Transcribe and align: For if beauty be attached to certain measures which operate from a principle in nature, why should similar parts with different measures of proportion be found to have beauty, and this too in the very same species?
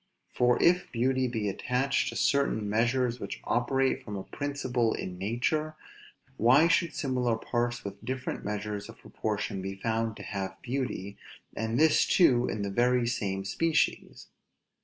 For 0.33 0.59
if 0.59 0.91
beauty 0.91 1.27
be 1.27 1.47
attached 1.47 2.09
to 2.09 2.15
certain 2.15 2.67
measures 2.67 3.19
which 3.19 3.39
operate 3.43 4.03
from 4.03 4.15
a 4.17 4.23
principle 4.23 4.95
in 4.95 5.19
nature, 5.19 5.75
why 6.37 6.67
should 6.67 6.95
similar 6.95 7.35
parts 7.35 7.85
with 7.85 8.03
different 8.03 8.43
measures 8.43 8.89
of 8.89 8.97
proportion 8.97 9.61
be 9.61 9.75
found 9.75 10.17
to 10.17 10.23
have 10.23 10.59
beauty, 10.63 11.19
and 11.55 11.79
this 11.79 12.07
too 12.07 12.47
in 12.47 12.63
the 12.63 12.71
very 12.71 13.05
same 13.05 13.45
species? 13.45 14.25